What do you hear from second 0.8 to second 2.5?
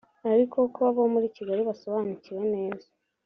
abo muri Kigali abasobanukiwe